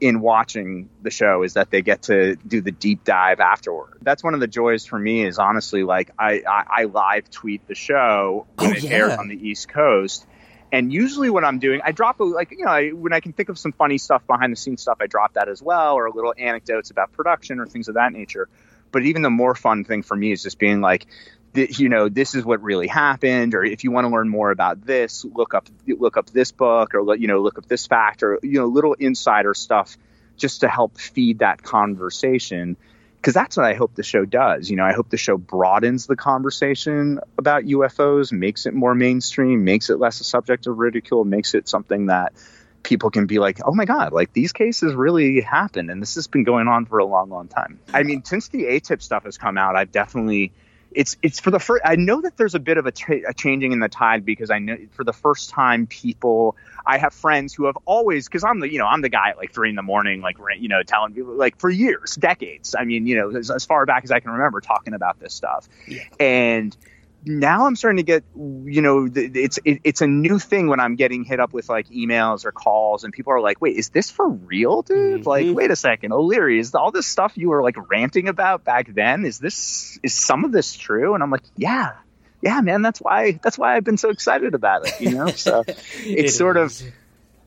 [0.02, 3.98] in watching the show is that they get to do the deep dive afterward.
[4.02, 7.68] That's one of the joys for me is honestly like I, I, I live tweet
[7.68, 8.90] the show when oh, it yeah.
[8.90, 10.26] airs on the East Coast.
[10.72, 13.32] And usually when I'm doing, I drop a, like, you know, I, when I can
[13.32, 16.06] think of some funny stuff behind the scenes stuff, I drop that as well, or
[16.06, 18.48] a little anecdotes about production or things of that nature.
[18.90, 21.06] But even the more fun thing for me is just being like,
[21.54, 24.50] that you know this is what really happened or if you want to learn more
[24.50, 28.22] about this look up look up this book or you know look up this fact
[28.22, 29.96] or you know little insider stuff
[30.36, 32.76] just to help feed that conversation
[33.22, 34.68] because that's what I hope the show does.
[34.68, 39.62] You know, I hope the show broadens the conversation about UFOs, makes it more mainstream,
[39.62, 42.32] makes it less a subject of ridicule, makes it something that
[42.82, 45.88] people can be like, oh my God, like these cases really happened.
[45.88, 47.78] And this has been going on for a long, long time.
[47.94, 50.52] I mean, since the AATIP stuff has come out, I've definitely.
[50.94, 51.82] It's it's for the first.
[51.84, 54.50] I know that there's a bit of a, t- a changing in the tide because
[54.50, 56.56] I know for the first time people.
[56.84, 59.36] I have friends who have always because I'm the you know I'm the guy at
[59.36, 62.74] like three in the morning like you know telling people like for years decades.
[62.76, 65.32] I mean you know as, as far back as I can remember talking about this
[65.32, 66.02] stuff, yeah.
[66.18, 66.76] and
[67.24, 70.96] now I'm starting to get, you know, it's it, it's a new thing when I'm
[70.96, 74.10] getting hit up with like emails or calls, and people are like, "Wait, is this
[74.10, 75.20] for real, dude?
[75.20, 75.28] Mm-hmm.
[75.28, 78.92] Like, wait a second, O'Leary, is all this stuff you were like ranting about back
[78.92, 79.24] then?
[79.24, 81.92] Is this is some of this true?" And I'm like, "Yeah,
[82.40, 85.62] yeah, man, that's why that's why I've been so excited about it, you know." So
[85.66, 86.82] it's it sort is.
[86.82, 86.92] of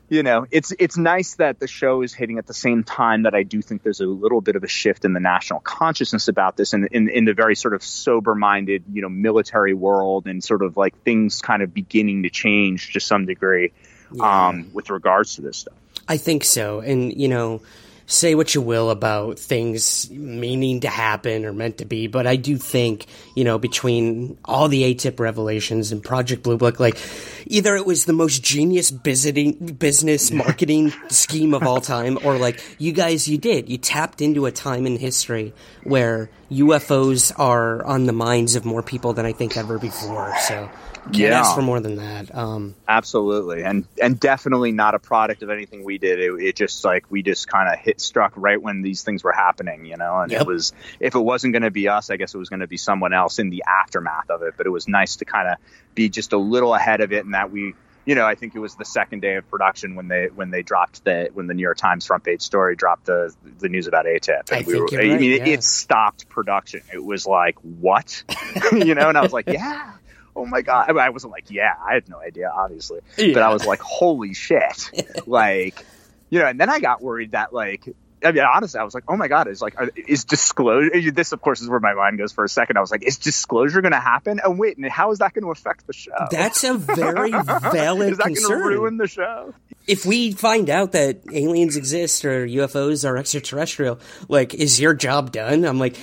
[0.08, 3.34] you know, it's it's nice that the show is hitting at the same time that
[3.34, 6.56] I do think there's a little bit of a shift in the national consciousness about
[6.56, 10.42] this, and in, in, in the very sort of sober-minded, you know, military world, and
[10.42, 13.72] sort of like things kind of beginning to change to some degree
[14.12, 14.48] yeah.
[14.48, 15.74] um, with regards to this stuff.
[16.06, 17.62] I think so, and you know,
[18.06, 22.36] say what you will about things meaning to happen or meant to be, but I
[22.36, 26.96] do think, you know, between all the AATIP revelations and Project Blue Book, like
[27.46, 32.92] either it was the most genius business marketing scheme of all time, or like you
[32.92, 33.68] guys, you did.
[33.68, 38.82] You tapped into a time in history where UFOs are on the minds of more
[38.82, 40.34] people than I think ever before.
[40.40, 40.70] So
[41.12, 41.40] yeah.
[41.40, 42.34] ask for more than that.
[42.34, 46.20] Um, Absolutely, and and definitely not a product of anything we did.
[46.20, 49.32] It, it just like we just kind of hit struck right when these things were
[49.32, 50.20] happening, you know.
[50.20, 50.42] And yep.
[50.42, 52.66] it was if it wasn't going to be us, I guess it was going to
[52.66, 54.54] be someone else in the aftermath of it.
[54.56, 55.56] But it was nice to kind of
[55.94, 57.74] be just a little ahead of it, and that we
[58.06, 60.62] you know, I think it was the second day of production when they when they
[60.62, 64.06] dropped the when the New York Times front page story dropped the the news about
[64.06, 64.52] AATIP.
[64.52, 66.82] And I we think were, you're I mean, it, it, stopped production.
[66.92, 68.22] It was like what,
[68.72, 69.92] you know, and I was like, yeah,
[70.36, 70.88] oh my god!
[70.88, 73.34] I, mean, I wasn't like, yeah, I had no idea, obviously, yeah.
[73.34, 74.88] but I was like, holy shit,
[75.26, 75.84] like,
[76.30, 76.46] you know.
[76.46, 77.88] And then I got worried that like
[78.26, 81.10] I mean, honestly, I was like, oh my god, is like, is disclosure?
[81.10, 82.76] This, of course, is where my mind goes for a second.
[82.76, 84.40] I was like, is disclosure going to happen?
[84.42, 86.26] And wait, and how is that going to affect the show?
[86.30, 89.54] That's a very valid is that going to ruin the show?
[89.86, 95.30] If we find out that aliens exist or UFOs are extraterrestrial, like, is your job
[95.30, 95.64] done?
[95.64, 95.96] I'm like,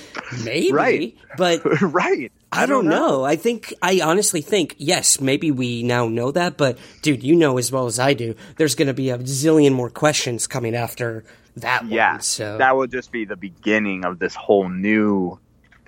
[0.44, 1.18] maybe, right.
[1.38, 2.32] but right.
[2.52, 2.92] I, don't, know.
[2.92, 3.24] know.
[3.26, 7.58] I think I honestly think yes, maybe we now know that, but dude, you know
[7.58, 11.26] as well as I do, there's going to be a zillion more questions coming after
[11.58, 12.22] that yeah, one.
[12.22, 15.40] So that will just be the beginning of this whole new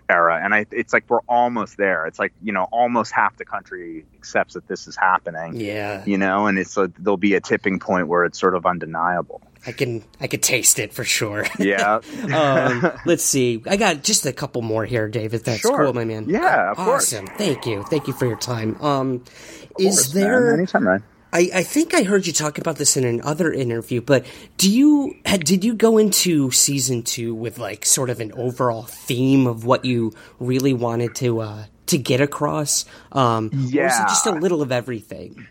[0.10, 2.06] era, and I, it's like we're almost there.
[2.06, 5.60] It's like you know, almost half the country accepts that this is happening.
[5.60, 8.66] Yeah, you know, and it's a, there'll be a tipping point where it's sort of
[8.66, 9.42] undeniable.
[9.68, 11.46] I can I could taste it for sure.
[11.58, 12.00] Yeah.
[12.34, 13.64] um, let's see.
[13.68, 15.44] I got just a couple more here, David.
[15.44, 15.78] That's sure.
[15.78, 16.30] cool, my man.
[16.30, 17.26] Yeah, awesome.
[17.26, 17.38] Course.
[17.38, 17.84] Thank you.
[17.84, 18.80] Thank you for your time.
[18.82, 19.24] Um,
[19.80, 20.60] is there man.
[20.60, 21.04] anytime, Ryan.
[21.36, 25.18] I, I think I heard you talk about this in another interview, but do you
[25.26, 29.84] did you go into season two with like sort of an overall theme of what
[29.84, 32.86] you really wanted to uh, to get across?
[33.12, 35.46] Um, yeah, or was it just a little of everything?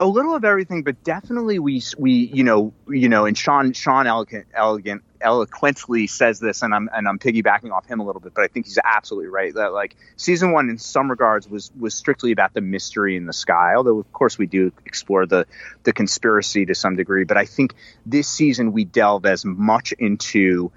[0.00, 4.06] a little of everything, but definitely we we you know you know and Sean Sean
[4.06, 8.34] elegant elegant eloquently says this, and I'm and I'm piggybacking off him a little bit,
[8.34, 11.94] but I think he's absolutely right that like season one in some regards was was
[11.94, 15.46] strictly about the mystery in the sky, although of course we do explore the
[15.84, 17.74] the conspiracy to some degree, but I think
[18.06, 20.72] this season we delve as much into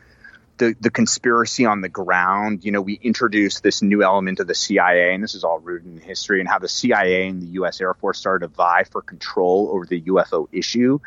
[0.62, 2.64] the, the conspiracy on the ground.
[2.64, 5.88] You know, we introduced this new element of the CIA, and this is all rooted
[5.88, 7.82] in history, and how the CIA and the U.S.
[7.82, 11.00] Air Force started to vie for control over the UFO issue,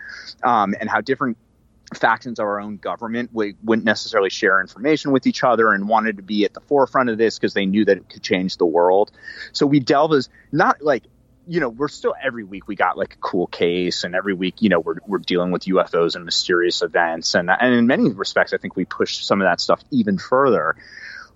[0.43, 1.37] um, and how different
[1.93, 6.17] factions of our own government we wouldn't necessarily share information with each other and wanted
[6.17, 8.67] to be at the forefront of this because they knew that it could change the
[8.67, 9.13] world.
[9.53, 11.05] So we delve as not like
[11.47, 14.63] you know, we're still every week we got like a cool case, and every week,
[14.63, 18.53] you know, we're we're dealing with UFOs and mysterious events, and and in many respects,
[18.53, 20.77] I think we push some of that stuff even further.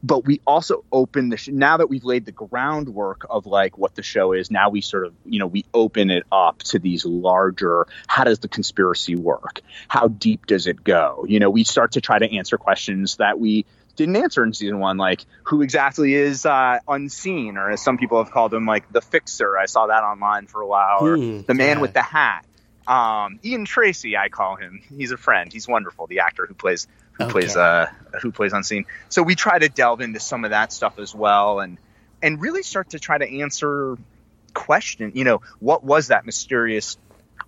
[0.03, 3.95] But we also open the sh- now that we've laid the groundwork of like what
[3.95, 4.51] the show is.
[4.51, 7.87] Now we sort of you know we open it up to these larger.
[8.07, 9.61] How does the conspiracy work?
[9.89, 11.25] How deep does it go?
[11.29, 13.67] You know, we start to try to answer questions that we
[13.99, 18.23] didn't answer in season one, like who exactly is uh, unseen, or as some people
[18.23, 19.59] have called him, like the fixer.
[19.59, 21.83] I saw that online for a while, or mm, the man yeah.
[21.83, 22.47] with the hat.
[22.87, 24.81] Um, Ian Tracey, I call him.
[24.97, 25.53] He's a friend.
[25.53, 26.07] He's wonderful.
[26.07, 26.87] The actor who plays
[27.19, 27.33] who okay.
[27.33, 27.91] plays uh,
[28.23, 28.87] who plays unseen.
[29.09, 31.79] So we try to delve into some of that stuff as well, and
[32.23, 33.99] and really start to try to answer
[34.55, 35.13] question.
[35.15, 36.97] You know, what was that mysterious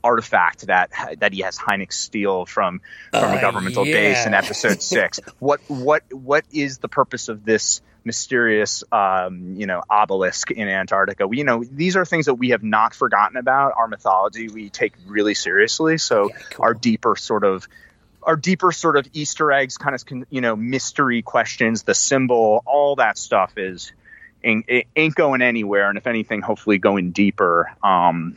[0.03, 3.95] artifact that that he has Hynek steal from from Uh, a governmental yeah.
[3.95, 5.21] base in episode six?
[5.39, 11.29] what what what is the purpose of this mysterious um, you know obelisk in Antarctica?
[11.29, 13.75] We, you know, these are things that we have not forgotten about.
[13.77, 15.99] Our mythology we take really seriously.
[15.99, 17.69] So our deeper sort of
[18.23, 22.97] our deeper sort of Easter eggs, kind of you know mystery questions, the symbol, all
[22.97, 23.93] that stuff is
[24.43, 24.67] ain't,
[24.97, 25.89] ain't going anywhere.
[25.89, 27.71] And if anything, hopefully going deeper.
[27.83, 28.37] Um,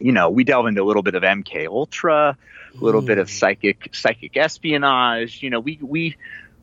[0.00, 2.36] you know, we delve into a little bit of MK Ultra,
[2.74, 5.42] a little bit of psychic psychic espionage.
[5.42, 6.16] You know, we we.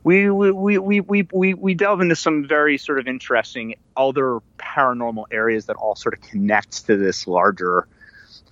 [0.03, 4.39] We, we, we, we, we, we, we delve into some very sort of interesting other
[4.59, 7.87] paranormal areas that all sort of connect to this larger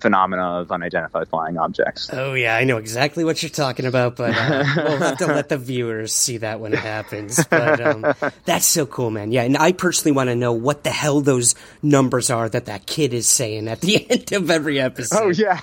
[0.00, 2.10] phenomena of unidentified flying objects.
[2.12, 5.48] Oh yeah, I know exactly what you're talking about, but uh, we'll have to let
[5.48, 7.42] the viewers see that when it happens.
[7.44, 8.14] But um,
[8.44, 9.32] that's so cool, man.
[9.32, 12.86] Yeah, and I personally want to know what the hell those numbers are that that
[12.86, 15.22] kid is saying at the end of every episode.
[15.22, 15.60] Oh yeah.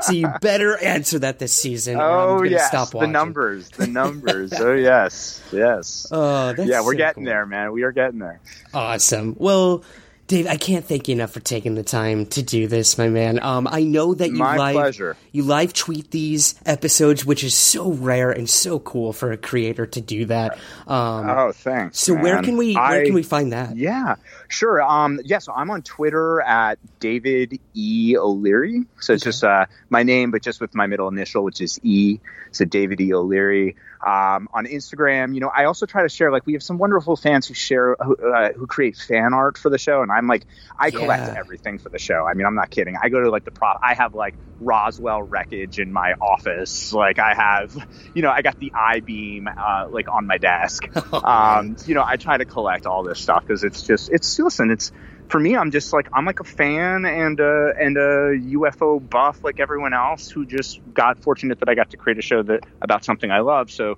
[0.00, 1.98] so you better answer that this season.
[2.00, 4.52] Oh yes, stop the numbers, the numbers.
[4.52, 6.06] oh yes, yes.
[6.12, 7.32] Oh, that's yeah, we're so getting cool.
[7.32, 7.72] there, man.
[7.72, 8.40] We are getting there.
[8.72, 9.34] Awesome.
[9.38, 9.84] Well,
[10.30, 13.42] Dave, I can't thank you enough for taking the time to do this, my man.
[13.42, 15.16] Um, I know that you My live pleasure.
[15.32, 19.86] you live tweet these episodes, which is so rare and so cool for a creator
[19.86, 20.56] to do that.
[20.86, 21.98] Um, oh, thanks.
[21.98, 23.76] so where can we where I- can we find that?
[23.76, 24.14] Yeah,
[24.50, 24.82] sure.
[24.82, 28.82] Um, yeah, so I'm on Twitter at David E O'Leary.
[29.00, 32.18] So it's just uh, my name, but just with my middle initial, which is E.
[32.52, 33.76] So David E O'Leary.
[34.06, 36.32] Um, on Instagram, you know, I also try to share.
[36.32, 39.68] Like, we have some wonderful fans who share, who, uh, who create fan art for
[39.70, 40.46] the show, and I'm like,
[40.78, 41.34] I collect Yeah.
[41.38, 42.26] everything for the show.
[42.26, 42.96] I mean, I'm not kidding.
[43.02, 43.78] I go to like the prop.
[43.82, 46.92] I have like Roswell wreckage in my office.
[46.94, 47.76] Like, I have,
[48.14, 50.84] you know, I got the I beam uh, like on my desk.
[51.24, 54.70] um, you know, I try to collect all this stuff because it's just, it's listen,
[54.70, 54.92] it's
[55.28, 55.56] for me.
[55.56, 59.94] I'm just like I'm like a fan and a and a UFO buff like everyone
[59.94, 63.30] else who just got fortunate that I got to create a show that about something
[63.30, 63.70] I love.
[63.70, 63.96] So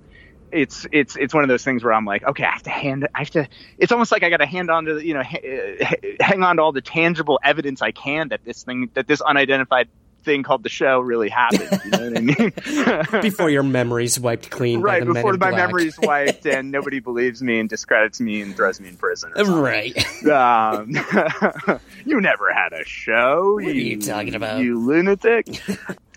[0.53, 3.09] it's it's it's one of those things where I'm like, okay, I have to hand,
[3.15, 3.49] I have to.
[3.79, 6.63] It's almost like I got to hand on to you know, ha- hang on to
[6.63, 9.89] all the tangible evidence I can that this thing, that this unidentified
[10.23, 11.81] thing called the show really happened.
[11.85, 13.21] You know what I mean?
[13.23, 15.55] Before your memories wiped clean, right before my black.
[15.55, 19.33] memory's wiped and nobody believes me and discredits me and throws me in prison.
[19.33, 19.97] Right.
[20.27, 20.91] Um,
[22.05, 23.55] you never had a show.
[23.55, 24.61] What are you talking about?
[24.61, 25.61] You lunatic.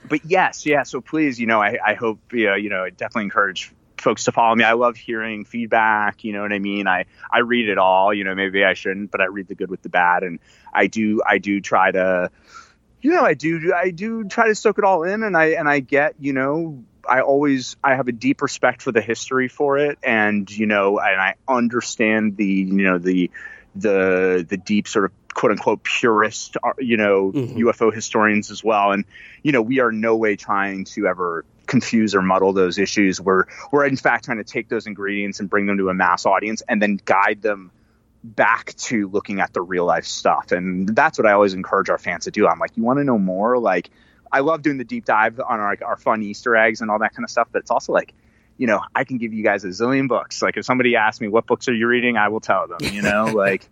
[0.08, 0.84] but yes, yeah.
[0.84, 4.26] So please, you know, I, I hope, you know, you know, I definitely encourage folks
[4.26, 4.64] to follow me.
[4.64, 6.24] I love hearing feedback.
[6.24, 6.88] You know what I mean?
[6.88, 9.70] I, I read it all, you know, maybe I shouldn't, but I read the good
[9.70, 10.24] with the bad.
[10.24, 10.40] And
[10.74, 12.30] I do, I do try to,
[13.06, 15.70] you know, I do, I do try to soak it all in and I, and
[15.70, 19.78] I get, you know, I always, I have a deep respect for the history for
[19.78, 20.00] it.
[20.02, 23.30] And, you know, and I understand the, you know, the,
[23.76, 28.92] the, the deep sort of quote unquote purist, uh, you know, UFO historians as well.
[28.92, 29.06] And,
[29.44, 33.22] you know, we are no way trying to ever confuse or muddle those issues.
[33.22, 36.26] We're, we're in fact trying to take those ingredients and bring them to a mass
[36.26, 37.70] audience and then guide them
[38.26, 40.52] back to looking at the real life stuff.
[40.52, 42.48] And that's what I always encourage our fans to do.
[42.48, 43.58] I'm like, you want to know more?
[43.60, 43.90] Like,
[44.32, 47.14] I love doing the deep dive on our, our fun Easter eggs and all that
[47.14, 48.14] kind of stuff, but it's also like,
[48.58, 50.42] you know, I can give you guys a zillion books.
[50.42, 52.18] Like, if somebody asks me, what books are you reading?
[52.18, 53.70] I will tell them, you know, like,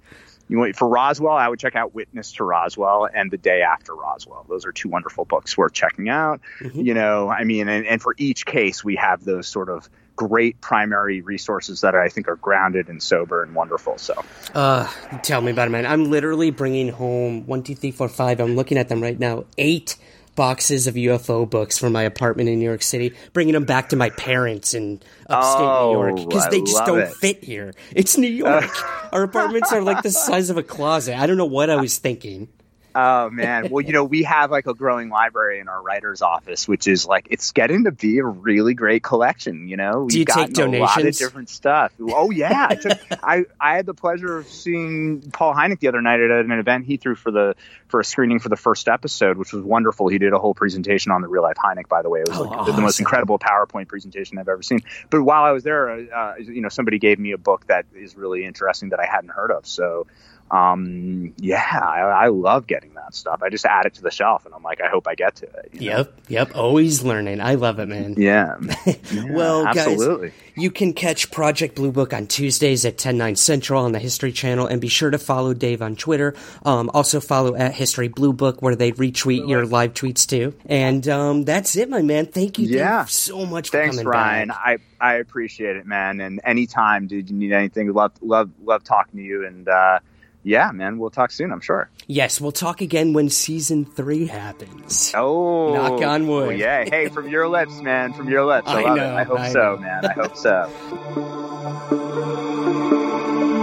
[0.49, 3.95] you want for Roswell, I would check out Witness to Roswell and The Day After
[3.95, 4.45] Roswell.
[4.49, 6.41] Those are two wonderful books worth checking out.
[6.73, 10.61] You know, I mean, and, and for each case, we have those sort of great
[10.61, 13.97] primary resources that I think are grounded and sober and wonderful.
[13.97, 14.13] So,
[14.53, 14.87] Uh,
[15.23, 15.87] tell me about it, man.
[15.87, 18.39] I'm literally bringing home one, two, three, four, five.
[18.39, 19.45] I'm looking at them right now.
[19.57, 19.95] Eight
[20.35, 23.95] boxes of UFO books from my apartment in New York City, bringing them back to
[23.95, 27.13] my parents in upstate Oh, New York because they just don't it.
[27.13, 27.73] fit here.
[27.95, 28.69] It's New York.
[29.13, 31.17] Our apartments are like the size of a closet.
[31.19, 32.47] I don't know what I was thinking.
[32.95, 33.69] Oh man.
[33.69, 37.05] Well, you know, we have like a growing library in our writer's office, which is
[37.05, 39.67] like it's getting to be a really great collection.
[39.67, 41.91] You know, Do you We've take gotten a lot of different stuff.
[41.99, 42.99] Oh yeah, I took.
[43.23, 46.85] I I had the pleasure of seeing Paul Hynek the other night at an event
[46.85, 47.55] he threw for the
[47.87, 50.07] for a screening for the first episode, which was wonderful.
[50.07, 51.87] He did a whole presentation on the real life Hynek.
[51.87, 54.79] By the way, it was Oh, like the most incredible PowerPoint presentation I've ever seen.
[55.09, 58.15] But while I was there, uh, you know, somebody gave me a book that is
[58.15, 59.65] really interesting that I hadn't heard of.
[59.65, 60.07] So
[60.51, 63.41] um, yeah, I, I, love getting that stuff.
[63.41, 65.45] I just add it to the shelf, and I'm like, I hope I get to
[65.47, 65.69] it.
[65.73, 66.13] Yep, know?
[66.27, 66.55] yep.
[66.55, 67.41] Always learning.
[67.41, 68.13] I love it, man.
[68.17, 68.57] Yeah.
[68.85, 70.29] yeah well, absolutely.
[70.29, 73.99] guys, you can catch Project Blue Book on Tuesdays at 10 9 Central on the
[73.99, 76.35] History Channel, and be sure to follow Dave on Twitter.
[76.63, 80.53] Um, also follow at History Blue Book, where they retweet your live tweets too.
[80.67, 82.27] And um, that's it, my man.
[82.27, 83.01] Thank you, yeah.
[83.01, 84.47] Dave, so much Thanks, for coming Ryan.
[84.49, 84.61] back.
[84.63, 86.19] I I appreciate it, man.
[86.19, 89.67] And anytime, dude, you need anything, love love love talking to you and.
[89.67, 89.99] uh
[90.43, 91.89] yeah, man, we'll talk soon, I'm sure.
[92.07, 95.13] Yes, we'll talk again when season three happens.
[95.15, 96.47] Oh, knock on wood.
[96.47, 98.67] Oh, yeah, hey, from your lips, man, from your lips.
[98.67, 99.13] I, I love know, it.
[99.13, 99.81] I hope I so, know.
[99.81, 100.05] man.
[100.05, 100.69] I hope so.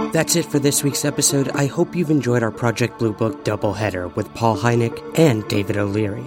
[0.11, 1.49] That's it for this week's episode.
[1.53, 6.25] I hope you've enjoyed our Project Blue Book doubleheader with Paul Hynek and David O'Leary.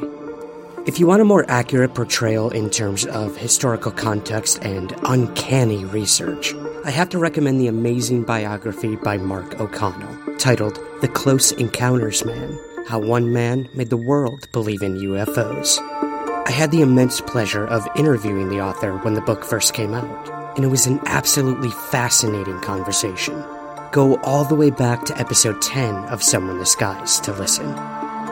[0.86, 6.54] If you want a more accurate portrayal in terms of historical context and uncanny research,
[6.84, 12.58] I have to recommend the amazing biography by Mark O'Connell titled The Close Encounters Man
[12.86, 15.78] How One Man Made the World Believe in UFOs.
[16.46, 20.56] I had the immense pleasure of interviewing the author when the book first came out,
[20.56, 23.42] and it was an absolutely fascinating conversation.
[23.90, 27.74] Go all the way back to episode 10 of Somewhere in the Skies to listen.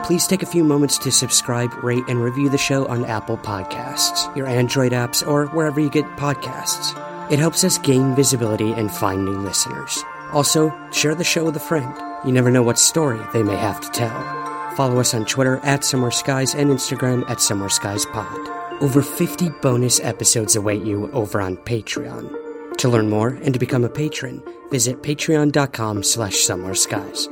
[0.03, 4.35] Please take a few moments to subscribe, rate, and review the show on Apple Podcasts,
[4.37, 7.02] your Android apps, or wherever you get podcasts.
[7.31, 10.03] It helps us gain visibility and find new listeners.
[10.31, 11.93] Also, share the show with a friend.
[12.25, 14.75] You never know what story they may have to tell.
[14.75, 18.81] Follow us on Twitter at Somewhere Skies and Instagram at Somewhere Skies Pod.
[18.81, 22.77] Over 50 bonus episodes await you over on Patreon.
[22.77, 27.29] To learn more and to become a patron, visit patreon.com slash somewhere skies.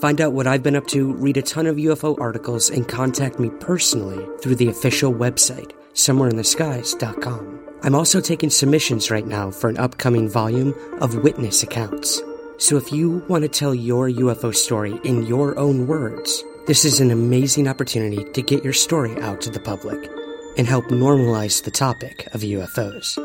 [0.00, 3.38] Find out what I've been up to, read a ton of UFO articles, and contact
[3.38, 7.60] me personally through the official website, somewhereintheskies.com.
[7.82, 12.20] I'm also taking submissions right now for an upcoming volume of witness accounts.
[12.58, 17.00] So if you want to tell your UFO story in your own words, this is
[17.00, 20.10] an amazing opportunity to get your story out to the public
[20.56, 23.18] and help normalize the topic of UFOs.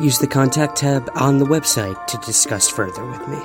[0.00, 3.38] Use the contact tab on the website to discuss further with me.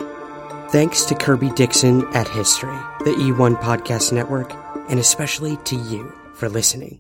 [0.69, 4.53] Thanks to Kirby Dixon at History, the E1 Podcast Network,
[4.89, 6.99] and especially to you for listening.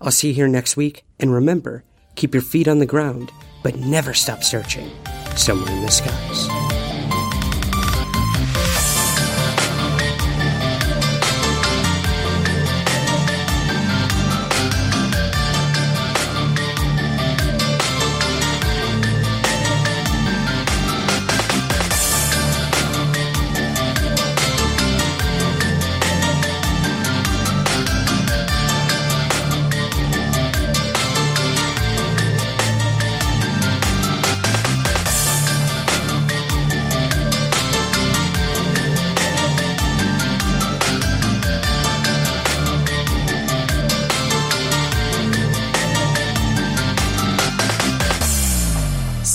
[0.00, 1.84] I'll see you here next week, and remember,
[2.18, 3.30] Keep your feet on the ground,
[3.62, 4.90] but never stop searching
[5.36, 6.77] somewhere in the skies.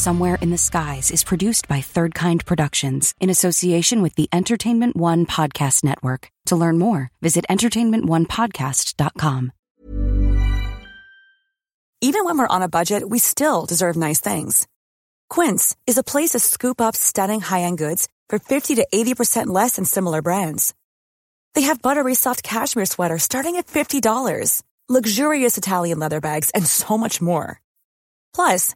[0.04, 4.98] Somewhere in the Skies is produced by Third Kind Productions in association with the Entertainment
[4.98, 6.30] One Podcast Network.
[6.48, 9.54] To learn more, visit entertainmentonepodcast.com.
[12.02, 14.68] Even when we're on a budget, we still deserve nice things.
[15.30, 19.48] Quince is a place to scoop up stunning high end goods for 50 to 80%
[19.48, 20.74] less than similar brands.
[21.56, 26.98] They have buttery soft cashmere sweaters starting at $50, luxurious Italian leather bags, and so
[26.98, 27.62] much more.
[28.36, 28.76] Plus,